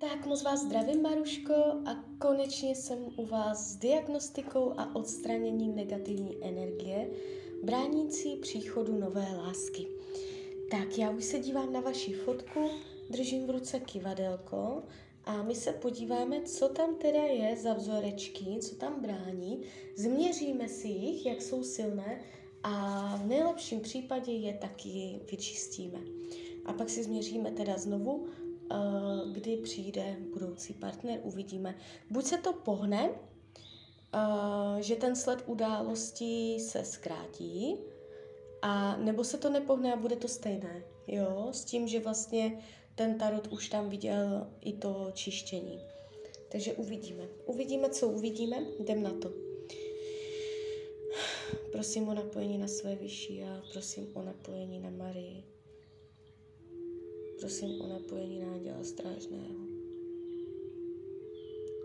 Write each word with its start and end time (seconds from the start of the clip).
Tak 0.00 0.26
moc 0.26 0.42
vás 0.42 0.60
zdravím, 0.60 1.02
Maruško, 1.02 1.54
a 1.86 2.04
konečně 2.18 2.76
jsem 2.76 2.98
u 3.16 3.26
vás 3.26 3.72
s 3.72 3.76
diagnostikou 3.76 4.72
a 4.76 4.94
odstraněním 4.94 5.74
negativní 5.74 6.36
energie, 6.42 7.10
bránící 7.62 8.36
příchodu 8.36 8.98
nové 8.98 9.26
lásky. 9.36 9.86
Tak 10.70 10.98
já 10.98 11.10
už 11.10 11.24
se 11.24 11.38
dívám 11.38 11.72
na 11.72 11.80
vaši 11.80 12.12
fotku, 12.12 12.70
držím 13.10 13.46
v 13.46 13.50
ruce 13.50 13.80
kivadelko 13.80 14.82
a 15.24 15.42
my 15.42 15.54
se 15.54 15.72
podíváme, 15.72 16.42
co 16.42 16.68
tam 16.68 16.94
teda 16.94 17.22
je 17.22 17.56
za 17.56 17.72
vzorečky, 17.72 18.58
co 18.60 18.74
tam 18.74 19.02
brání, 19.02 19.62
změříme 19.96 20.68
si 20.68 20.88
jich, 20.88 21.26
jak 21.26 21.42
jsou 21.42 21.62
silné 21.62 22.20
a 22.62 23.16
v 23.16 23.26
nejlepším 23.26 23.80
případě 23.80 24.32
je 24.32 24.54
taky 24.54 25.20
vyčistíme. 25.30 25.98
A 26.64 26.72
pak 26.72 26.90
si 26.90 27.04
změříme 27.04 27.50
teda 27.50 27.78
znovu, 27.78 28.26
kdy 29.32 29.56
přijde 29.56 30.16
budoucí 30.32 30.72
partner, 30.74 31.20
uvidíme. 31.22 31.74
Buď 32.10 32.24
se 32.24 32.38
to 32.38 32.52
pohne, 32.52 33.10
eh, 33.10 34.82
že 34.82 34.96
ten 34.96 35.16
sled 35.16 35.44
událostí 35.46 36.60
se 36.60 36.84
zkrátí, 36.84 37.76
a 38.62 38.96
nebo 38.96 39.24
se 39.24 39.38
to 39.38 39.50
nepohne 39.50 39.92
a 39.92 39.96
bude 39.96 40.16
to 40.16 40.28
stejné, 40.28 40.82
jo, 41.06 41.48
s 41.52 41.64
tím, 41.64 41.88
že 41.88 42.00
vlastně 42.00 42.62
ten 42.94 43.18
tarot 43.18 43.46
už 43.46 43.68
tam 43.68 43.88
viděl 43.88 44.46
i 44.60 44.72
to 44.72 45.10
čištění. 45.12 45.80
Takže 46.48 46.72
uvidíme. 46.72 47.28
Uvidíme, 47.46 47.88
co 47.88 48.08
uvidíme, 48.08 48.56
jdem 48.78 49.02
na 49.02 49.10
to. 49.10 49.32
Prosím 51.72 52.08
o 52.08 52.14
napojení 52.14 52.58
na 52.58 52.68
své 52.68 52.94
vyšší 52.94 53.44
a 53.44 53.62
prosím 53.72 54.08
o 54.14 54.22
napojení 54.22 54.80
na 54.80 54.90
Marii. 54.90 55.44
Prosím 57.40 57.80
o 57.80 57.86
napojení 57.86 58.40
na 58.40 58.52
Anděla 58.52 58.84
Strážného. 58.84 59.54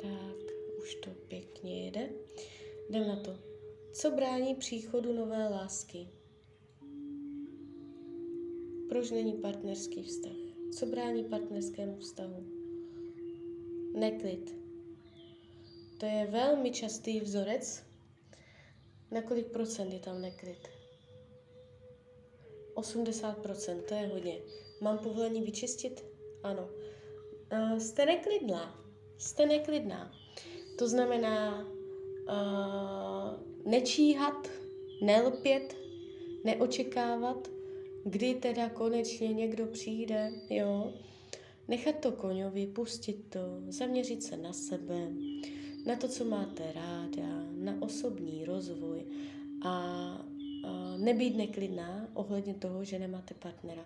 Tak, 0.01 0.53
už 0.79 0.95
to 0.95 1.09
pěkně 1.27 1.85
jede. 1.85 2.09
Jdem 2.89 3.07
na 3.07 3.15
to. 3.15 3.37
Co 3.91 4.11
brání 4.11 4.55
příchodu 4.55 5.13
nové 5.13 5.49
lásky? 5.49 6.07
Proč 8.89 9.11
není 9.11 9.33
partnerský 9.33 10.03
vztah? 10.03 10.35
Co 10.71 10.85
brání 10.85 11.23
partnerskému 11.23 11.97
vztahu? 11.97 12.45
Neklid. 13.93 14.55
To 15.99 16.05
je 16.05 16.27
velmi 16.31 16.71
častý 16.71 17.19
vzorec. 17.19 17.83
Na 19.11 19.21
kolik 19.21 19.47
procent 19.47 19.93
je 19.93 19.99
tam 19.99 20.21
neklid? 20.21 20.67
80%, 22.75 23.81
to 23.81 23.93
je 23.93 24.07
hodně. 24.07 24.64
Mám 24.85 24.97
povolení 24.97 25.41
vyčistit? 25.41 26.05
Ano. 26.43 26.69
Uh, 27.53 27.77
jste 27.77 28.05
neklidná. 28.05 28.85
Jste 29.17 29.45
neklidná. 29.45 30.11
To 30.77 30.87
znamená 30.87 31.67
uh, 32.29 33.71
nečíhat, 33.71 34.47
nelpět, 35.01 35.75
neočekávat, 36.43 37.47
kdy 38.03 38.35
teda 38.35 38.69
konečně 38.69 39.27
někdo 39.27 39.65
přijde, 39.65 40.31
jo. 40.49 40.93
Nechat 41.67 41.95
to 41.99 42.11
koňovi, 42.11 42.67
pustit 42.67 43.29
to, 43.29 43.39
zaměřit 43.67 44.23
se 44.23 44.37
na 44.37 44.53
sebe, 44.53 45.07
na 45.85 45.95
to, 45.95 46.07
co 46.07 46.25
máte 46.25 46.71
ráda, 46.73 47.27
na 47.51 47.73
osobní 47.81 48.45
rozvoj 48.45 49.05
a, 49.61 49.69
a 49.69 50.97
nebýt 50.97 51.37
neklidná 51.37 52.07
ohledně 52.13 52.53
toho, 52.53 52.83
že 52.83 52.99
nemáte 52.99 53.33
partnera. 53.33 53.85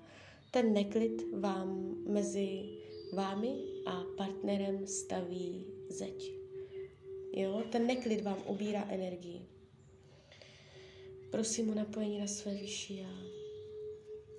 Ten 0.52 0.74
neklid 0.74 1.40
vám 1.40 1.96
mezi 2.08 2.78
vámi 3.14 3.56
a 3.86 4.04
partnerem 4.18 4.88
staví 4.88 5.66
zeď. 5.90 6.32
Jo, 7.34 7.64
ten 7.72 7.88
neklid 7.88 8.22
vám 8.22 8.44
ubírá 8.46 8.86
energii. 8.90 9.42
Prosím 11.32 11.70
o 11.70 11.74
napojení 11.74 12.20
na 12.20 12.28
své 12.28 12.54
vyšší 12.54 12.98
já. 12.98 13.18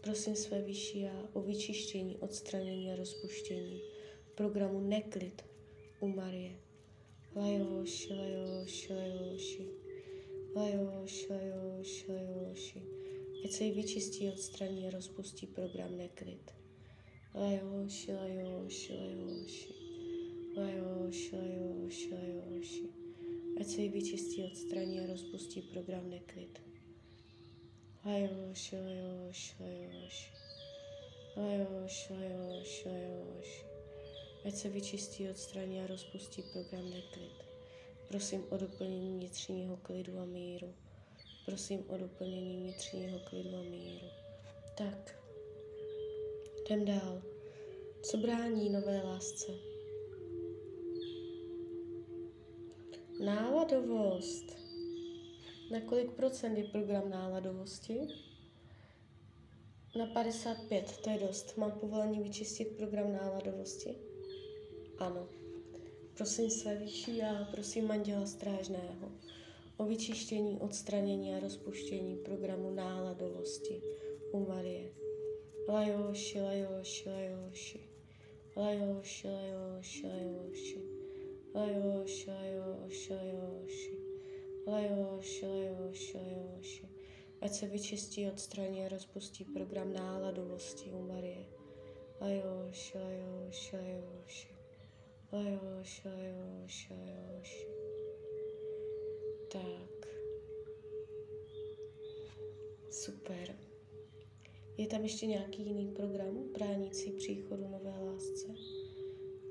Prosím 0.00 0.36
své 0.36 0.62
vyšší 0.62 1.00
já 1.00 1.28
o 1.32 1.40
vyčištění, 1.40 2.16
odstranění 2.16 2.92
a 2.92 2.96
rozpuštění 2.96 3.80
programu 4.34 4.80
Neklid 4.80 5.42
u 6.00 6.08
Marie. 6.08 6.56
Lajoši, 7.36 8.12
lajoši, 8.14 8.92
lajoši. 8.92 9.68
Lajoši, 10.56 11.26
lajoši, 11.30 12.12
lajoši. 12.12 12.99
Ať 13.44 13.50
se 13.52 13.64
jí 13.64 13.72
vyčistí, 13.72 14.28
odstraní 14.28 14.86
a 14.86 14.90
rozpustí 14.90 15.46
program 15.46 15.96
Neklid. 15.96 16.50
Lajoši, 17.34 18.12
lajoši, 18.12 18.92
lajoši. 18.92 19.74
Lajoši, 20.56 21.36
lajoši, 21.36 22.10
lajoši. 22.10 22.88
Ať 23.60 23.66
se 23.66 23.80
jí 23.82 23.88
vyčistí, 23.88 24.44
odstraní 24.44 25.00
a 25.00 25.06
rozpustí 25.06 25.62
program 25.62 26.10
Neklid. 26.10 26.62
Lajoši, 28.04 28.76
lajoši, 28.76 29.54
lajoši. 29.60 30.32
Lajoši, 31.36 32.12
lajoši, 32.12 32.88
lajoši. 32.88 33.70
Ať 34.44 34.54
se 34.54 34.68
vyčistí, 34.68 35.30
odstraní 35.30 35.80
a 35.80 35.86
rozpustí 35.86 36.42
program 36.42 36.90
neklid. 36.90 37.32
Prosím 38.08 38.44
o 38.50 38.56
doplnění 38.56 39.10
vnitřního 39.10 39.76
klidu 39.76 40.18
a 40.18 40.24
míru. 40.24 40.74
Prosím 41.50 41.84
o 41.88 41.96
doplnění 41.96 42.56
vnitřního 42.56 43.18
klidu 43.18 43.56
a 43.56 43.62
míru. 43.62 44.06
Tak, 44.76 45.24
jdem 46.66 46.84
dál. 46.84 47.22
Co 48.02 48.16
brání 48.16 48.70
nové 48.70 49.02
lásce? 49.02 49.52
Náladovost. 53.24 54.56
Na 55.70 55.80
kolik 55.80 56.10
procent 56.10 56.58
je 56.58 56.64
program 56.64 57.10
náladovosti? 57.10 58.08
Na 59.98 60.06
55, 60.06 60.96
to 61.04 61.10
je 61.10 61.18
dost. 61.18 61.56
Mám 61.56 61.72
povolení 61.72 62.22
vyčistit 62.22 62.76
program 62.76 63.12
náladovosti? 63.12 63.94
Ano. 64.98 65.28
Prosím 66.14 66.50
své 66.50 66.76
vyšší 66.76 67.22
a 67.22 67.44
prosím 67.44 67.86
manděla 67.86 68.26
strážného 68.26 69.12
o 69.80 69.84
vyčištění, 69.84 70.58
odstranění 70.60 71.34
a 71.34 71.40
rozpuštění 71.40 72.16
programu 72.16 72.70
náladovosti 72.70 73.82
u 74.32 74.46
Marie. 74.46 74.92
Lajoši, 75.68 76.40
lajoši, 76.40 77.08
lajoši. 77.08 77.80
Lajoši, 78.56 79.28
lajoši, 79.28 80.06
lajoši. 80.06 80.80
Lajoši, 81.54 82.30
lajoši, 82.30 83.12
lajoši. 83.12 83.96
Lajoši, 84.66 85.46
lajoši, 85.46 86.16
lajoši. 86.16 86.88
Ať 87.40 87.52
se 87.52 87.66
vyčistí, 87.66 88.28
odstraní 88.28 88.84
a 88.84 88.88
rozpustí 88.88 89.44
program 89.44 89.92
náladovosti 89.92 90.92
u 90.92 91.02
Marie. 91.02 91.46
Lajoši, 92.20 92.98
lajoši, 92.98 93.76
lajoši. 93.76 94.48
Lajoši, 95.32 96.08
lajoši, 96.08 96.94
lajoši. 96.94 97.79
Tak. 99.52 100.06
Super. 102.90 103.56
Je 104.76 104.86
tam 104.86 105.02
ještě 105.02 105.26
nějaký 105.26 105.62
jiný 105.62 105.88
program 105.88 106.52
bránící 106.52 107.12
příchodu 107.12 107.68
nové 107.68 107.94
lásce? 108.04 108.54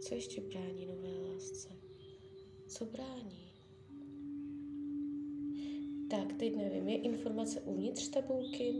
Co 0.01 0.15
ještě 0.15 0.41
brání 0.41 0.85
nové 0.85 1.31
lásce? 1.33 1.69
Co 2.67 2.85
brání? 2.85 3.49
Tak, 6.09 6.33
teď 6.33 6.55
nevím, 6.55 6.89
je 6.89 6.97
informace 6.97 7.61
uvnitř 7.61 8.07
tabulky? 8.07 8.73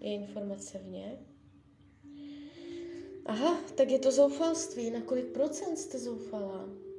Je 0.00 0.14
informace 0.14 0.78
vně? 0.78 1.18
Aha, 3.26 3.60
tak 3.74 3.90
je 3.90 3.98
to 3.98 4.12
zoufalství. 4.12 4.90
Na 4.90 5.00
kolik 5.00 5.26
procent 5.26 5.76
jste 5.76 5.98
zoufalá? 5.98 6.89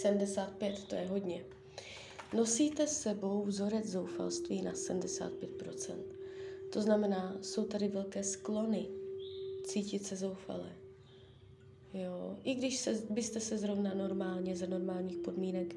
75, 0.00 0.84
to 0.84 0.94
je 0.94 1.06
hodně. 1.06 1.44
Nosíte 2.36 2.86
s 2.86 3.00
sebou 3.00 3.44
vzorec 3.44 3.86
zoufalství 3.86 4.62
na 4.62 4.72
75%. 4.72 5.94
To 6.72 6.82
znamená, 6.82 7.36
jsou 7.42 7.64
tady 7.64 7.88
velké 7.88 8.22
sklony 8.22 8.86
cítit 9.64 10.06
se 10.06 10.16
zoufalé. 10.16 10.72
Jo. 11.94 12.36
I 12.44 12.54
když 12.54 12.78
se, 12.78 13.02
byste 13.10 13.40
se 13.40 13.58
zrovna 13.58 13.94
normálně, 13.94 14.56
za 14.56 14.66
normálních 14.66 15.18
podmínek 15.18 15.76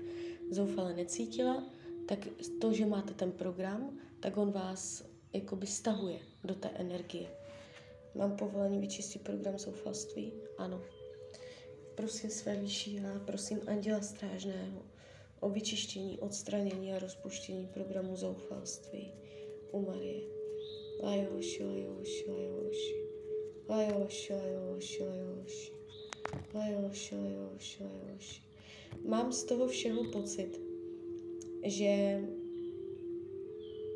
zoufale 0.51 0.93
necítila, 0.93 1.63
tak 2.05 2.27
to, 2.61 2.73
že 2.73 2.85
máte 2.85 3.13
ten 3.13 3.31
program, 3.31 3.99
tak 4.19 4.37
on 4.37 4.51
vás 4.51 5.03
jakoby 5.33 5.67
stahuje 5.67 6.19
do 6.43 6.55
té 6.55 6.69
energie. 6.69 7.29
Mám 8.15 8.35
povolení 8.35 8.79
vyčistit 8.79 9.21
program 9.21 9.59
zoufalství? 9.59 10.33
Ano. 10.57 10.81
Prosím 12.01 12.29
své 12.29 12.55
vyšší 12.55 12.95
já, 12.95 13.19
prosím 13.25 13.59
Anděla 13.67 14.01
Strážného 14.01 14.81
o 15.39 15.49
vyčištění, 15.49 16.19
odstranění 16.19 16.93
a 16.93 16.99
rozpuštění 16.99 17.67
programu 17.67 18.15
zoufalství 18.15 19.13
u 19.71 19.85
Marie. 19.85 20.21
Lajoši, 21.03 21.63
lajoši, 21.63 22.25
lajoši. 22.27 22.95
Lajoši, 23.69 24.33
lajoši, 24.33 25.03
lajoši. 25.03 25.71
Lajoši, 26.53 27.15
lajoši, 27.15 27.83
lajoši. 27.83 28.41
Mám 29.05 29.31
z 29.31 29.43
toho 29.43 29.67
všeho 29.67 30.11
pocit, 30.11 30.61
že 31.65 32.21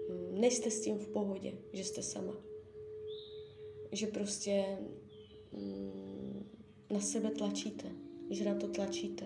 hm, 0.09 0.39
nejste 0.39 0.71
s 0.71 0.81
tím 0.81 0.97
v 0.97 1.07
pohodě, 1.07 1.53
že 1.73 1.83
jste 1.83 2.01
sama. 2.03 2.37
Že 3.91 4.07
prostě 4.07 4.77
mm, 5.51 6.04
na 6.89 6.99
sebe 6.99 7.31
tlačíte, 7.31 7.91
že 8.29 8.45
na 8.45 8.55
to 8.55 8.67
tlačíte. 8.67 9.25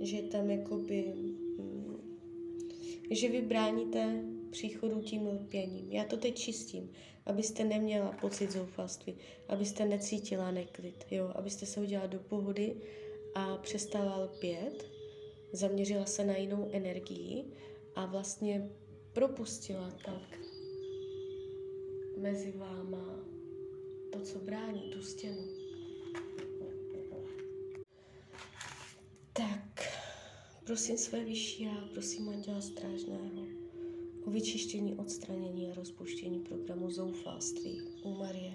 Že 0.00 0.22
tam 0.22 0.50
jakoby, 0.50 1.12
mm, 1.58 1.96
že 3.10 3.28
vy 3.28 3.42
bráníte 3.42 4.24
příchodu 4.50 5.00
tím 5.00 5.26
lpěním. 5.26 5.92
Já 5.92 6.04
to 6.04 6.16
teď 6.16 6.34
čistím, 6.34 6.90
abyste 7.26 7.64
neměla 7.64 8.12
pocit 8.20 8.52
zoufalství, 8.52 9.16
abyste 9.48 9.84
necítila 9.84 10.50
neklid, 10.50 11.04
jo? 11.10 11.32
abyste 11.34 11.66
se 11.66 11.80
udělala 11.80 12.06
do 12.06 12.18
pohody 12.18 12.76
a 13.34 13.56
přestala 13.56 14.24
lpět, 14.24 14.90
zaměřila 15.52 16.06
se 16.06 16.24
na 16.24 16.36
jinou 16.36 16.68
energii 16.72 17.44
a 17.94 18.06
vlastně 18.06 18.70
propustila 19.12 19.90
tak 20.04 20.38
mezi 22.16 22.52
váma 22.56 23.24
to, 24.12 24.20
co 24.20 24.38
brání 24.38 24.80
tu 24.80 25.02
stěnu. 25.02 25.55
Prosím 30.66 30.98
své 30.98 31.24
vyšší 31.24 31.66
a 31.66 31.88
prosím 31.92 32.28
Anděla 32.28 32.60
Strážného 32.60 33.46
o 34.24 34.30
vyčištění, 34.30 34.94
odstranění 34.94 35.70
a 35.70 35.74
rozpuštění 35.74 36.40
programu 36.40 36.90
zoufalství 36.90 37.82
u 38.02 38.14
Marie. 38.14 38.52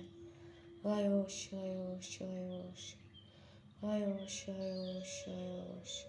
Lajoš, 0.84 1.52
lajoš, 1.52 2.20
lajoš. 2.20 2.98
Lajoš, 3.84 4.48
lajoš, 4.48 5.28
lajoš. 5.28 6.08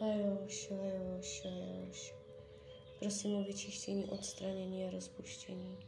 Lajoš, 0.00 0.70
lajoš, 0.70 1.44
lajoš. 1.44 2.14
Prosím 2.98 3.34
o 3.34 3.44
vyčištění, 3.44 4.04
odstranění 4.04 4.84
a 4.84 4.90
rozpuštění 4.90 5.78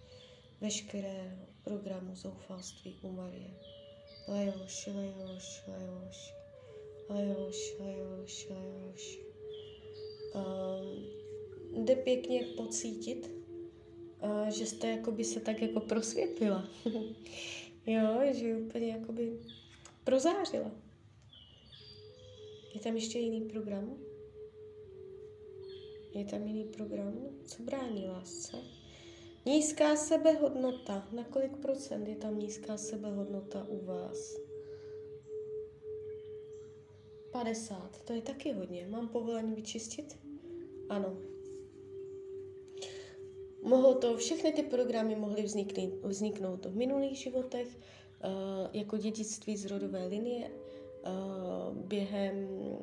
veškerého 0.60 1.46
programu 1.62 2.16
zoufalství 2.16 2.98
u 3.02 3.12
Marie. 3.12 3.50
Lajoš, 4.28 4.86
lajoš, 4.86 5.62
lajoš. 5.68 6.43
Lajoš, 7.08 7.76
lajoš, 7.80 8.48
lajoš. 8.50 9.20
Um, 10.34 11.84
jde 11.84 11.96
pěkně 11.96 12.46
pocítit, 12.56 13.30
uh, 14.22 14.48
že 14.48 14.66
jste 14.66 14.90
jakoby 14.90 15.24
se 15.24 15.40
tak 15.40 15.62
jako 15.62 15.80
prosvětlila. 15.80 16.68
jo, 17.86 18.20
že 18.32 18.56
úplně 18.56 18.88
jakoby 18.88 19.38
prozářila. 20.04 20.70
Je 22.74 22.80
tam 22.80 22.94
ještě 22.94 23.18
jiný 23.18 23.40
program? 23.40 23.96
Je 26.14 26.24
tam 26.24 26.46
jiný 26.46 26.64
program? 26.64 27.28
Co 27.44 27.62
brání 27.62 28.06
lásce? 28.06 28.56
Nízká 29.46 29.96
sebehodnota. 29.96 31.08
Na 31.12 31.24
kolik 31.24 31.56
procent 31.56 32.08
je 32.08 32.16
tam 32.16 32.38
nízká 32.38 32.76
sebehodnota 32.76 33.66
u 33.68 33.84
vás? 33.84 34.43
50. 37.44 38.02
To 38.04 38.12
je 38.12 38.22
taky 38.22 38.52
hodně. 38.52 38.86
Mám 38.90 39.08
povolení 39.08 39.54
vyčistit? 39.54 40.18
Ano. 40.88 41.16
Mohlo 43.62 43.94
to, 43.94 44.16
všechny 44.16 44.52
ty 44.52 44.62
programy 44.62 45.16
mohly 45.16 45.42
vzniknout, 45.42 45.92
vzniknout 46.04 46.66
v 46.66 46.76
minulých 46.76 47.18
životech, 47.18 47.68
uh, 47.68 48.30
jako 48.72 48.96
dědictví 48.96 49.56
z 49.56 49.64
rodové 49.66 50.06
linie, 50.06 50.50
uh, 50.50 51.76
během 51.76 52.48
uh, 52.48 52.74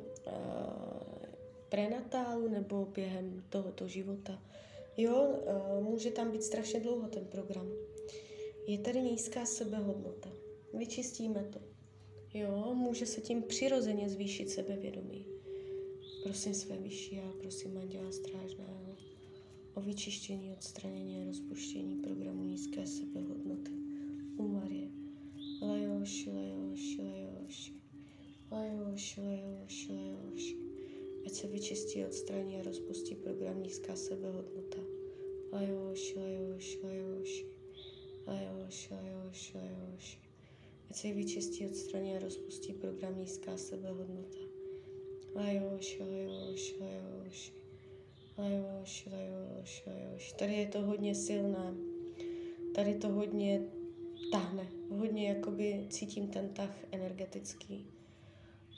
prenatálu 1.68 2.48
nebo 2.48 2.86
během 2.86 3.44
tohoto 3.48 3.88
života. 3.88 4.42
Jo, 4.96 5.34
může 5.80 6.10
tam 6.10 6.30
být 6.30 6.42
strašně 6.42 6.80
dlouho 6.80 7.08
ten 7.08 7.24
program. 7.24 7.68
Je 8.66 8.78
tady 8.78 9.00
nízká 9.02 9.44
sebehodnota. 9.44 10.30
Vyčistíme 10.74 11.44
to. 11.44 11.71
Jo, 12.34 12.74
může 12.74 13.06
se 13.06 13.20
tím 13.20 13.42
přirozeně 13.42 14.08
zvýšit 14.08 14.50
sebevědomí. 14.50 15.26
Prosím 16.22 16.54
své 16.54 16.76
vyšší 16.76 17.18
a 17.18 17.32
prosím 17.40 17.78
Anděla 17.78 18.12
Strážného 18.12 18.96
o 19.74 19.80
vyčištění, 19.80 20.52
odstranění 20.52 21.22
a 21.22 21.24
rozpuštění 21.24 21.96
programu 21.96 22.44
nízké 22.44 22.86
sebehodnoty. 22.86 23.70
U 24.36 24.48
Marie. 24.48 24.88
Lajoši, 25.62 26.30
lajoši, 26.30 27.02
lajoši. 27.02 27.72
Lajoši, 28.50 29.20
lajoši, 29.20 29.92
lajoši. 29.92 30.56
Ať 31.26 31.32
se 31.32 31.46
vyčistí, 31.46 32.04
odstraní 32.04 32.60
a 32.60 32.62
rozpustí 32.62 33.14
program 33.14 33.62
nízká 33.62 33.96
sebehodnota. 33.96 34.78
Lajoši, 35.52 36.18
lajoši, 36.18 36.78
lajoši. 36.82 37.46
Lajoši, 38.26 38.94
lajoši, 38.94 39.58
lajoši. 39.58 40.31
Ať 40.92 40.98
se 40.98 41.12
vyčistí, 41.12 41.66
odstraní 41.66 42.16
a 42.16 42.18
rozpustí 42.18 42.72
program 42.72 43.18
nízká 43.18 43.56
sebehodnota. 43.56 44.38
Lajoši, 45.34 46.02
lajoši, 46.02 46.74
lajoši. 46.80 47.52
Lajoš, 48.38 49.08
lajoš, 49.12 49.82
lajoš. 49.86 50.32
Tady 50.32 50.54
je 50.54 50.66
to 50.66 50.82
hodně 50.82 51.14
silné. 51.14 51.74
Tady 52.74 52.94
to 52.94 53.08
hodně 53.08 53.60
tahne. 54.32 54.66
Hodně 54.90 55.28
jakoby 55.28 55.86
cítím 55.90 56.28
ten 56.28 56.48
tah 56.48 56.76
energetický. 56.90 57.86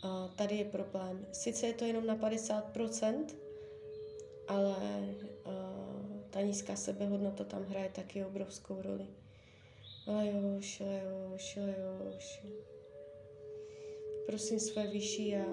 A 0.03 0.29
tady 0.29 0.57
je 0.57 0.65
problém. 0.65 1.27
Sice 1.33 1.67
je 1.67 1.73
to 1.73 1.85
jenom 1.85 2.07
na 2.07 2.17
50%, 2.17 3.25
ale 4.49 4.77
uh, 5.47 6.21
ta 6.31 6.41
nízká 6.41 6.77
sebehodnota 6.77 7.45
tam 7.45 7.63
hraje 7.63 7.89
taky 7.89 8.25
obrovskou 8.25 8.83
roli. 8.83 9.07
Lajoš, 10.07 10.81
lajoš, 10.81 11.57
lajoš. 11.57 12.47
Prosím 14.27 14.61
své 14.61 14.87
vyšší 14.87 15.37
a 15.37 15.45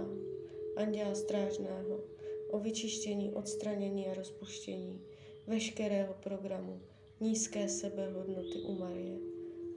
anděla 0.75 1.15
strážného, 1.15 2.03
o 2.49 2.59
vyčištění, 2.59 3.33
odstranění 3.33 4.07
a 4.07 4.13
rozpuštění 4.13 5.01
veškerého 5.47 6.13
programu 6.13 6.81
nízké 7.19 7.69
sebehodnoty 7.69 8.59
u 8.59 8.75
Marie. 8.75 9.19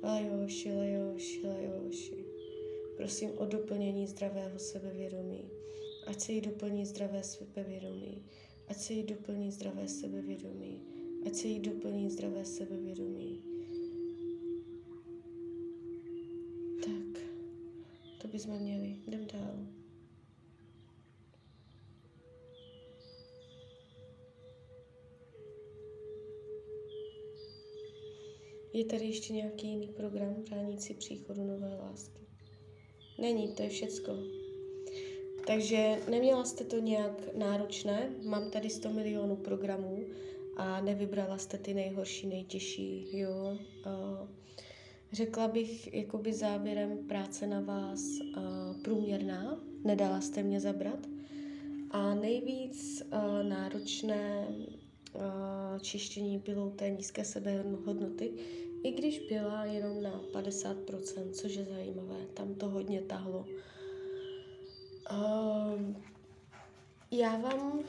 Lajoši, 0.03 0.73
lajoši, 0.73 1.47
lajoši. 1.47 2.25
Prosím 2.97 3.31
o 3.39 3.47
doplnění 3.47 4.07
zdravého 4.07 4.59
sebevědomí. 4.59 5.51
Ať 6.07 6.21
se 6.21 6.33
jí 6.33 6.41
doplní 6.41 6.87
zdravé 6.87 7.23
sebevědomí. 7.23 8.25
Ať 8.69 8.77
se 8.77 8.93
jí 8.93 9.03
doplní 9.03 9.53
zdravé 9.53 9.89
sebevědomí. 9.89 10.83
Ať 11.27 11.35
se 11.35 11.49
jí 11.49 11.61
doplní 11.61 12.11
zdravé 12.11 12.45
sebevědomí. 12.45 13.54
To 18.25 18.29
bychom 18.29 18.59
měli. 18.59 18.97
Jdem 19.07 19.27
dál. 19.27 19.67
Je 28.73 28.85
tady 28.85 29.05
ještě 29.05 29.33
nějaký 29.33 29.69
jiný 29.69 29.89
program 29.89 30.35
bránící 30.51 30.95
příchodu 30.95 31.45
nové 31.45 31.77
lásky? 31.77 32.21
Není, 33.21 33.55
to 33.55 33.63
je 33.63 33.69
všecko. 33.69 34.13
Takže 35.47 35.97
neměla 36.11 36.45
jste 36.45 36.65
to 36.65 36.79
nějak 36.79 37.35
náročné, 37.35 38.15
mám 38.25 38.51
tady 38.51 38.71
100 38.71 38.93
milionů 38.93 39.37
programů 39.37 40.07
a 40.57 40.81
nevybrala 40.81 41.39
jste 41.39 41.59
ty 41.59 41.75
nejhorší, 41.75 42.27
nejtěžší, 42.27 43.19
jo. 43.19 43.59
A 43.85 44.29
řekla 45.13 45.49
bych 45.49 45.95
jakoby 45.95 46.33
závěrem 46.33 46.99
práce 47.09 47.47
na 47.47 47.61
vás 47.61 48.01
a 48.37 48.75
průměrná, 48.83 49.61
nedala 49.85 50.21
jste 50.21 50.43
mě 50.43 50.61
zabrat. 50.61 51.07
A 51.91 52.15
nejvíc 52.15 53.03
a 53.11 53.43
náročné 53.43 54.49
a 55.21 55.79
čištění 55.79 56.39
bylo 56.39 56.71
té 56.71 56.91
nízké 56.91 57.25
sebehodnoty, 57.25 58.33
i 58.83 58.93
když 58.93 59.19
byla 59.19 59.65
jenom 59.65 60.03
na 60.03 60.23
50%, 60.33 61.31
což 61.31 61.55
je 61.55 61.65
zajímavé, 61.65 62.27
tam 62.35 62.55
to 62.55 62.69
hodně 62.69 63.03
tahlo. 63.03 63.47
Uh, 65.11 65.95
já 67.11 67.37
vám 67.37 67.81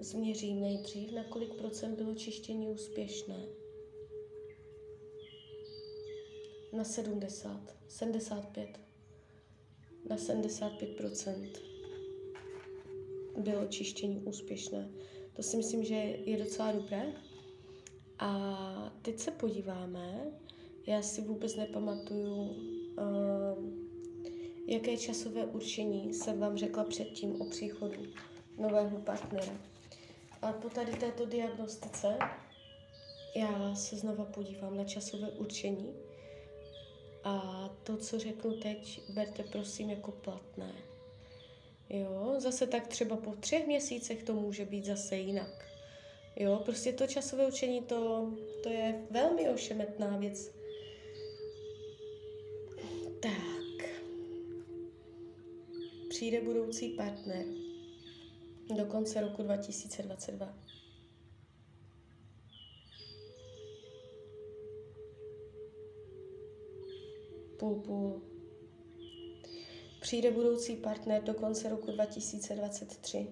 změřím 0.00 0.60
nejdřív, 0.60 1.12
na 1.12 1.24
kolik 1.24 1.54
procent 1.54 1.96
bylo 1.96 2.14
čištění 2.14 2.68
úspěšné. 2.68 3.36
Na 6.80 6.84
70, 6.84 7.60
75. 7.88 8.80
Na 10.08 10.16
75% 10.16 11.50
bylo 13.36 13.66
čištění 13.66 14.20
úspěšné. 14.20 14.88
To 15.32 15.42
si 15.42 15.56
myslím, 15.56 15.84
že 15.84 15.94
je 15.94 16.38
docela 16.38 16.72
dobré. 16.72 17.12
A 18.18 18.92
teď 19.02 19.18
se 19.18 19.30
podíváme, 19.30 20.32
Já 20.86 21.02
si 21.02 21.20
vůbec 21.20 21.56
nepamatuju, 21.56 22.32
uh, 22.32 22.54
jaké 24.66 24.96
časové 24.96 25.44
určení 25.44 26.14
jsem 26.14 26.38
vám 26.38 26.56
řekla 26.56 26.84
předtím 26.84 27.40
o 27.40 27.44
příchodu 27.44 28.02
nového 28.58 28.98
partnera. 28.98 29.60
A 30.42 30.52
po 30.52 30.68
tady 30.68 30.92
této 30.92 31.26
diagnostice 31.26 32.18
já 33.36 33.74
se 33.74 33.96
znova 33.96 34.24
podívám 34.24 34.76
na 34.76 34.84
časové 34.84 35.30
určení 35.30 36.09
a 37.24 37.68
to, 37.82 37.96
co 37.96 38.18
řeknu 38.18 38.52
teď, 38.56 39.00
berte 39.08 39.42
prosím 39.42 39.90
jako 39.90 40.12
platné. 40.12 40.72
Jo, 41.90 42.34
zase 42.38 42.66
tak 42.66 42.86
třeba 42.86 43.16
po 43.16 43.32
třech 43.32 43.66
měsících 43.66 44.22
to 44.22 44.34
může 44.34 44.64
být 44.64 44.84
zase 44.84 45.16
jinak. 45.16 45.68
Jo, 46.36 46.62
prostě 46.64 46.92
to 46.92 47.06
časové 47.06 47.46
učení, 47.46 47.82
to, 47.82 48.30
to 48.62 48.68
je 48.68 49.06
velmi 49.10 49.50
ošemetná 49.50 50.16
věc. 50.16 50.50
Tak. 53.22 53.88
Přijde 56.08 56.40
budoucí 56.40 56.88
partner 56.88 57.44
do 58.76 58.84
konce 58.84 59.20
roku 59.20 59.42
2022. 59.42 60.69
Půl, 67.60 67.74
půl. 67.74 68.22
Přijde 70.00 70.30
budoucí 70.30 70.76
partner 70.76 71.22
do 71.22 71.34
konce 71.34 71.68
roku 71.68 71.92
2023. 71.92 73.26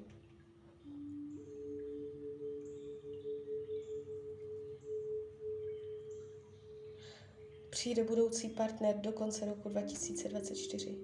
Přijde 7.70 8.04
budoucí 8.04 8.48
partner 8.48 8.96
do 8.96 9.12
konce 9.12 9.44
roku 9.44 9.68
2024. 9.68 10.98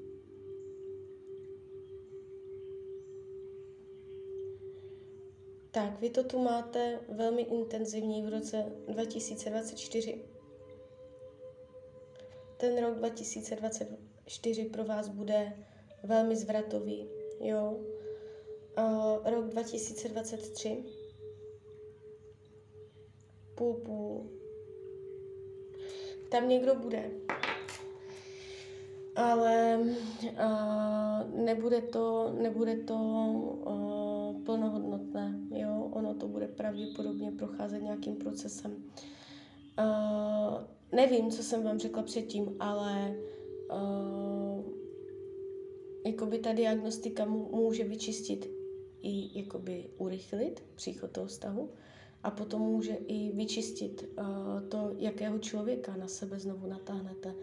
Tak, 5.71 6.01
vy 6.01 6.11
to 6.11 6.25
tu 6.25 6.39
máte 6.39 7.01
velmi 7.09 7.43
intenzivní 7.43 8.23
v 8.23 8.29
roce 8.29 8.73
2024. 8.89 10.34
Ten 12.57 12.85
rok 12.85 12.95
2024 12.95 14.65
pro 14.65 14.85
vás 14.85 15.09
bude 15.09 15.53
velmi 16.03 16.37
zvratový, 16.37 17.09
jo. 17.41 17.81
Uh, 18.79 19.31
rok 19.31 19.45
2023 19.45 20.85
půl 23.55 23.75
půl. 23.75 24.31
Tam 26.31 26.49
někdo 26.49 26.75
bude. 26.75 27.11
Ale 29.17 29.79
uh, 30.23 31.45
nebude 31.45 31.83
to, 31.83 32.35
nebude 32.39 32.77
to 32.77 32.95
uh, 32.95 34.45
plnohodnotné, 34.45 35.41
jo. 35.51 35.91
Ono 35.93 36.15
to 36.15 36.29
bude 36.29 36.49
pravděpodobně 36.49 37.33
procházet 37.33 37.83
nějakým 37.83 38.17
procesem. 38.17 38.85
Uh, 39.79 40.75
nevím, 40.95 41.31
co 41.31 41.43
jsem 41.43 41.63
vám 41.63 41.79
řekla 41.79 42.03
předtím, 42.03 42.57
ale 42.61 43.17
uh, 43.73 44.65
jakoby 46.07 46.39
ta 46.39 46.53
diagnostika 46.53 47.25
může 47.25 47.85
vyčistit 47.85 48.51
i 49.03 49.39
jakoby 49.39 49.91
urychlit 49.99 50.63
příchod 50.75 51.11
toho 51.11 51.27
vztahu 51.27 51.71
a 52.23 52.31
potom 52.31 52.63
může 52.63 52.93
i 52.95 53.33
vyčistit 53.37 54.09
uh, 54.19 54.27
to, 54.69 54.95
jakého 54.99 55.39
člověka 55.39 55.97
na 55.97 56.09
sebe 56.09 56.39
znovu 56.39 56.67
natáhnete. 56.67 57.35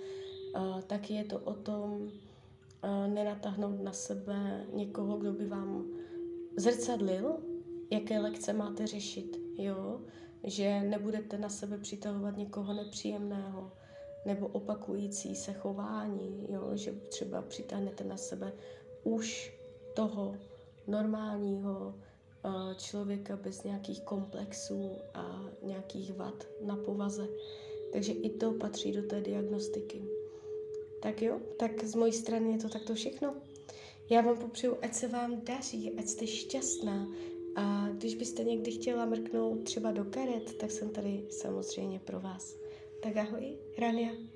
Uh, 0.56 0.82
taky 0.82 1.14
je 1.14 1.24
to 1.24 1.40
o 1.40 1.54
tom 1.54 1.92
uh, 1.92 3.14
nenatáhnout 3.14 3.82
na 3.84 3.94
sebe 3.94 4.66
někoho, 4.74 5.18
kdo 5.18 5.34
by 5.34 5.46
vám 5.46 5.86
zrcadlil, 6.58 7.38
jaké 7.92 8.20
lekce 8.20 8.54
máte 8.54 8.88
řešit, 8.88 9.40
jo? 9.58 10.02
Že 10.44 10.82
nebudete 10.82 11.38
na 11.38 11.50
sebe 11.50 11.78
přitahovat 11.78 12.38
někoho 12.38 12.74
nepříjemného, 12.74 13.72
nebo 14.26 14.48
opakující 14.48 15.36
se 15.36 15.54
chování, 15.54 16.46
jo? 16.50 16.72
že 16.74 16.92
třeba 16.92 17.42
přitáhnete 17.42 18.04
na 18.04 18.18
sebe 18.18 18.54
už 19.04 19.54
toho 19.94 20.36
normálního 20.88 21.96
uh, 22.46 22.74
člověka 22.78 23.38
bez 23.38 23.64
nějakých 23.64 24.02
komplexů 24.02 24.92
a 25.14 25.46
nějakých 25.64 26.14
vad 26.14 26.48
na 26.66 26.76
povaze. 26.76 27.28
Takže 27.94 28.12
i 28.12 28.30
to 28.30 28.52
patří 28.52 28.92
do 28.92 29.04
té 29.04 29.22
diagnostiky. 29.22 30.02
Tak 31.02 31.22
jo, 31.22 31.40
tak 31.58 31.84
z 31.84 31.96
mojí 31.96 32.14
strany 32.14 32.52
je 32.52 32.58
to 32.58 32.70
takto 32.70 32.96
všechno. 32.96 33.36
Já 34.10 34.22
vám 34.22 34.38
popřeju, 34.38 34.78
ať 34.82 34.94
se 34.94 35.08
vám 35.08 35.42
daří, 35.42 35.94
ať 36.00 36.08
jste 36.08 36.28
šťastná. 36.28 37.08
A 37.56 37.90
když 37.90 38.16
byste 38.16 38.44
někdy 38.44 38.72
chtěla 38.72 39.06
mrknout 39.06 39.64
třeba 39.64 39.92
do 39.92 40.06
karet, 40.06 40.58
tak 40.58 40.72
jsem 40.72 40.90
tady 40.90 41.26
samozřejmě 41.30 42.00
pro 42.00 42.20
vás. 42.20 42.58
Tak 43.04 43.18
ahoj, 43.18 43.58
Rania. 43.78 44.31